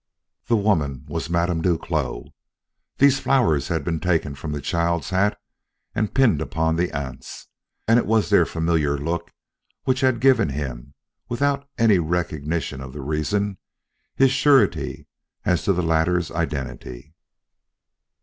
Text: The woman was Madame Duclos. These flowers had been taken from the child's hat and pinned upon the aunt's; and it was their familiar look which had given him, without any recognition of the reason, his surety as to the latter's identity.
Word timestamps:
The 0.47 0.55
woman 0.57 1.05
was 1.07 1.29
Madame 1.29 1.61
Duclos. 1.61 2.29
These 2.97 3.19
flowers 3.19 3.67
had 3.67 3.83
been 3.83 3.99
taken 3.99 4.33
from 4.33 4.51
the 4.51 4.59
child's 4.59 5.11
hat 5.11 5.39
and 5.93 6.11
pinned 6.11 6.41
upon 6.41 6.75
the 6.75 6.91
aunt's; 6.91 7.49
and 7.87 7.99
it 7.99 8.07
was 8.07 8.31
their 8.31 8.47
familiar 8.47 8.97
look 8.97 9.29
which 9.83 10.01
had 10.01 10.19
given 10.19 10.49
him, 10.49 10.95
without 11.29 11.69
any 11.77 11.99
recognition 11.99 12.81
of 12.81 12.93
the 12.93 13.01
reason, 13.03 13.59
his 14.15 14.31
surety 14.31 15.05
as 15.45 15.63
to 15.65 15.71
the 15.73 15.83
latter's 15.83 16.31
identity. 16.31 17.13